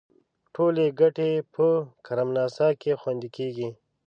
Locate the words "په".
1.53-1.67